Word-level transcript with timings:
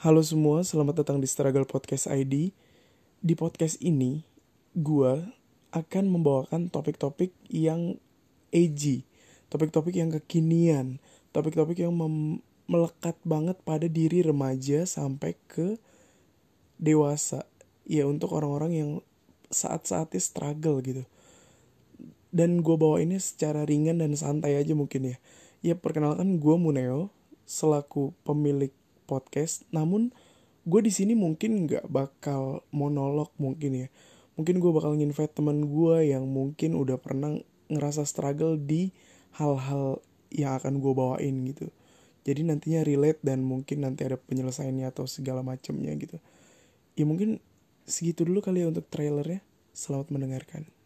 Halo 0.00 0.24
semua, 0.24 0.64
selamat 0.64 1.04
datang 1.04 1.20
di 1.20 1.28
Struggle 1.28 1.68
Podcast 1.68 2.08
ID. 2.08 2.56
Di 3.20 3.34
podcast 3.36 3.76
ini, 3.84 4.24
gue 4.72 5.28
akan 5.76 6.04
membawakan 6.08 6.72
topik-topik 6.72 7.36
yang 7.52 8.00
edgy, 8.48 9.04
topik-topik 9.52 9.92
yang 9.92 10.08
kekinian, 10.08 11.04
topik-topik 11.36 11.84
yang 11.84 11.92
melekat 12.64 13.12
banget 13.28 13.60
pada 13.60 13.92
diri 13.92 14.24
remaja 14.24 14.88
sampai 14.88 15.36
ke 15.52 15.76
dewasa. 16.80 17.44
Ya 17.84 18.08
untuk 18.08 18.32
orang-orang 18.32 18.72
yang 18.72 18.90
saat-saatnya 19.52 20.24
struggle 20.24 20.80
gitu. 20.80 21.04
Dan 22.32 22.64
gue 22.64 22.76
bawa 22.80 23.04
ini 23.04 23.20
secara 23.20 23.68
ringan 23.68 24.00
dan 24.00 24.16
santai 24.16 24.56
aja 24.56 24.72
mungkin 24.72 25.12
ya. 25.12 25.16
Ya 25.60 25.76
perkenalkan 25.76 26.40
gue 26.40 26.56
Muneo, 26.56 27.12
selaku 27.44 28.16
pemilik 28.24 28.72
podcast 29.10 29.66
namun 29.74 30.14
gue 30.62 30.80
di 30.84 30.92
sini 30.94 31.18
mungkin 31.18 31.66
nggak 31.66 31.90
bakal 31.90 32.62
monolog 32.70 33.34
mungkin 33.40 33.86
ya. 33.86 33.88
Mungkin 34.38 34.62
gue 34.62 34.70
bakal 34.72 34.94
nginvite 34.96 35.34
teman 35.34 35.66
gue 35.68 36.14
yang 36.14 36.24
mungkin 36.30 36.78
udah 36.78 36.96
pernah 37.02 37.34
ngerasa 37.66 38.06
struggle 38.06 38.56
di 38.56 38.94
hal-hal 39.36 40.00
yang 40.30 40.56
akan 40.56 40.78
gue 40.78 40.92
bawain 40.94 41.34
gitu. 41.50 41.68
Jadi 42.22 42.46
nantinya 42.46 42.86
relate 42.86 43.20
dan 43.26 43.42
mungkin 43.42 43.82
nanti 43.82 44.06
ada 44.06 44.20
penyelesaiannya 44.20 44.86
atau 44.86 45.10
segala 45.10 45.42
macamnya 45.42 45.90
gitu. 45.98 46.22
Ya 46.94 47.04
mungkin 47.08 47.42
segitu 47.88 48.22
dulu 48.22 48.38
kali 48.44 48.62
ya 48.62 48.70
untuk 48.70 48.86
trailernya. 48.86 49.42
Selamat 49.74 50.12
mendengarkan 50.14 50.79